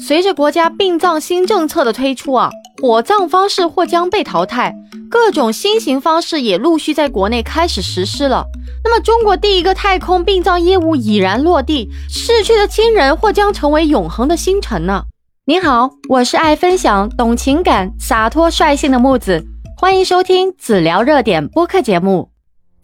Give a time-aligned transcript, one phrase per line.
[0.00, 2.50] 随着国家殡葬新政策的推出啊，
[2.80, 4.74] 火葬方式或将被淘汰，
[5.10, 8.46] 各种新型方式也陆续在国内开始实施了。
[8.84, 15.04] 那么，中国第一个太空殡葬业务已然落地，逝去的亲人或将成为永恒的星辰呢？
[15.46, 19.44] 你好，我是爱分享、懂情感、洒脱率性的木子，
[19.76, 22.30] 欢迎收听子聊热点播客节目。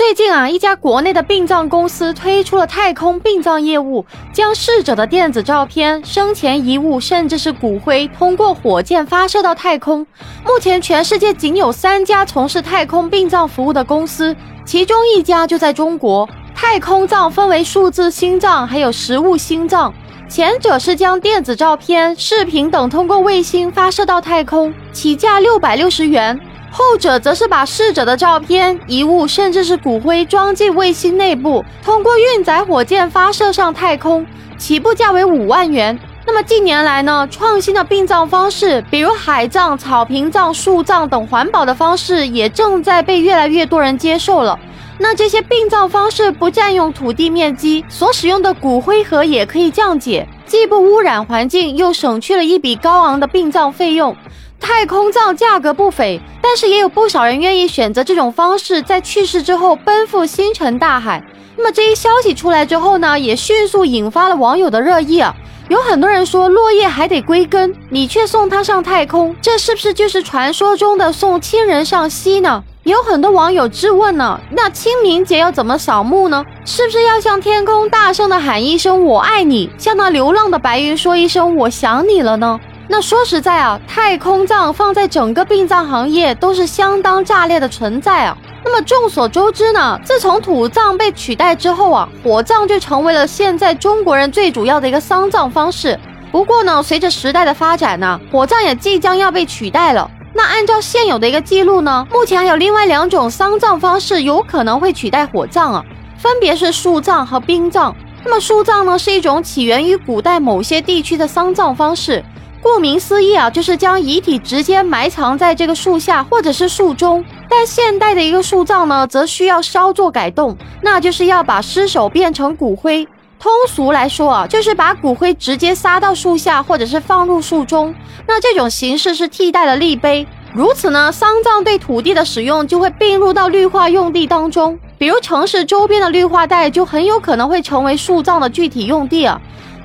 [0.00, 4.02] 最近啊，一家国内的殡葬公司推出了太空殡葬业务，
[4.32, 9.98] 将逝者的电子照片、生前遗物，甚至是骨灰，通过火箭发射到太空。
[10.42, 14.34] 目前，全世界仅有三家从事太空殡葬服务的公司，
[14.64, 16.26] 其中一家就在中国。
[16.54, 19.92] 太空葬分为数字心脏，还有实物心脏。
[20.30, 26.40] 前者是将电子照片、视频等通过卫星发射到太空，起价六百六十元。
[26.70, 34.24] 后者则是把逝者的照片、遗物，甚至是骨灰装进卫星内部，通过运载火箭发射上太空，
[34.56, 35.98] 起步价为五万元。
[36.26, 44.56] 那么近年来呢，创新的殡葬方式，比如海葬、草坪葬、树葬等环保的方式，也正在被越来越多人接受了。
[44.98, 54.14] 那这些殡葬方式不占用土地面积，所使用的骨灰盒也可以降解，既不污染环境，又省去了一笔高昂的殡葬费用。
[54.60, 61.24] 太空葬价格不菲，但是也有不少人愿意选择这种方式，在去世之后奔赴星辰大海。
[61.56, 65.34] 那么这一消息出来之后呢，也迅速引发了网友的热议啊。
[65.68, 72.62] 有很多人说，落叶还得归根，你却送他上太空，这是不是就是传说中的送亲人上西呢？
[72.84, 76.42] 有很多网友质问呢，那清明节要怎么扫墓呢？
[76.64, 82.58] 是不是要向天空大声的喊一声我爱你，向那流浪的白云说一声我想你了呢？
[82.92, 88.36] 那说实在啊，太空葬放在整个殡葬行业都是相当炸裂的存在啊。
[88.64, 95.96] 那么众所周知呢，自从土葬被取代之后啊，火葬就成为了现在中国人最主要的一个丧葬方式。
[96.32, 100.10] 不过呢，随着时代的发展呢，火葬也即将要被取代了。
[100.34, 105.84] 那按照现有的一个记录呢，目前还有另外两种丧葬方式有可能会取代火葬啊，
[106.18, 107.94] 分别是树葬和冰葬。
[108.24, 112.24] 那么树葬呢，是一种起源于古代某些地区的丧葬方式。
[112.62, 117.24] 顾名思义啊，就是将遗体直接埋藏在这个树下或者是树中。
[117.48, 123.06] 但现代的一个树葬呢，则需要稍作改动，那就是要把尸首变成骨灰。
[123.38, 127.94] 通俗来说啊，就是把骨灰直接撒到树下或者是放入树中。
[128.26, 130.26] 那这种形式是替代了立碑。
[130.52, 134.78] 如此呢，丧葬对土地的使用就会并入到绿化用地当中。
[134.98, 139.40] 比如城市周边的绿化带就很有可能会成为树葬的具体用地啊。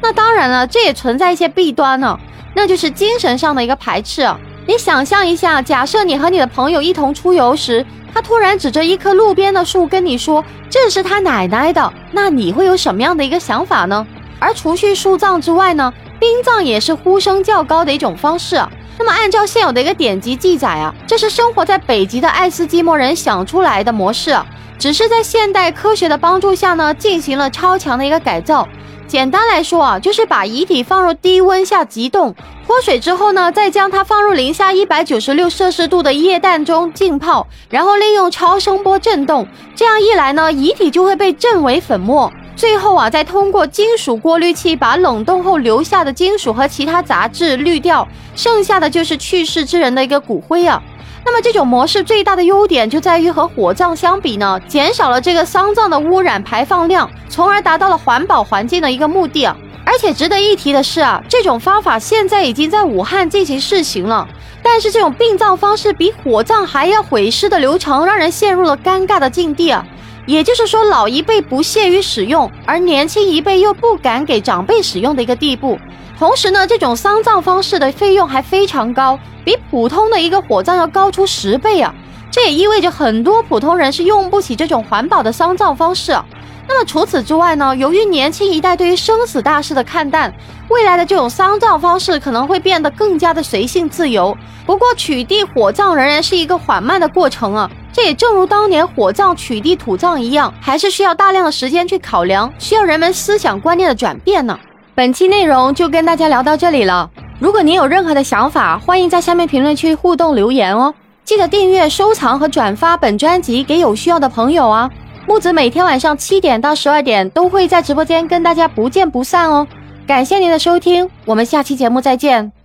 [0.08, 2.16] 那当然了，这也存在一些弊端呢。
[2.54, 4.30] 那就是精神上的一个排斥。
[4.68, 7.84] 你想象一下，假设你和你的朋友一同出游时，
[8.14, 14.06] 他突然指着一棵路边的树跟你说这是他奶奶的，那你会有什么样的一个想法呢？
[14.38, 18.64] 而除去树葬之外呢，冰葬也是呼声较高的一种方式。
[19.00, 24.38] 那么按照现有的一个典籍记载啊，这是生活在北极的爱斯基摩人想出来的模式，
[24.78, 28.68] 只是在现代科学的帮助下呢，进行了超强的一个改造。
[29.08, 32.34] 简单来说啊，就是把遗体放入低温下急冻
[32.66, 42.32] 脱水之后呢，再将它放入零下一百九十六摄氏度的液氮中浸泡，然后利用超声波震动，这样一来呢，遗体就会被震为粉末。
[42.56, 50.82] 最后啊，再通过金属过滤器把冷冻后留下的金属和其他杂质滤掉，剩下的就是去世之人的一个骨灰啊。
[51.26, 59.58] 那么这种模式最大的优点就在于和火葬相比呢，减少了这个丧葬的污染排放量，从而达到了环保环境的一个目的啊。
[59.84, 64.28] 而且值得一提的是啊，这种方法现在已经在武汉进行试行了。
[64.62, 69.84] 但是这种殡葬方式比火葬还要毁尸的流程，让人陷入了尴尬的境地啊。
[70.26, 75.78] 也就是说，老一辈不屑于使用，而年轻一辈又不敢给长辈使用的一个地步。
[76.18, 79.20] 同时呢，这种丧葬方式的费用还非常高。
[79.44, 81.94] 比普通的一个火葬要高出十倍啊！
[82.32, 86.12] 这也意味着很多普通人是用不起这种环保的丧葬方式。
[86.12, 86.26] 啊
[86.68, 87.76] 那么除此之外呢？
[87.76, 90.34] 由于年轻一代对于生死大事的看淡，
[90.68, 94.36] 未来的这种丧葬方式可能会变得更加的随性自由。
[94.66, 97.70] 不过取缔火葬仍然是一个缓慢的过程啊！
[97.94, 104.58] 这也正如当年火葬取缔土葬一样，还是需要大量的时间去考量，需要人们思想观念的转变呢。
[104.96, 107.12] 本期内容就跟大家聊到这里了。
[107.38, 110.94] 如果您有任何的想法，欢迎在下面评论区互动留言哦！
[111.26, 114.90] 记得订阅、收藏和转发本专辑给有需要的朋友啊！
[115.28, 119.68] 木子每天晚上七点到十二点都会在直播间跟大家不见不散哦！
[120.08, 122.65] 感谢您的收听，我们下期节目再见。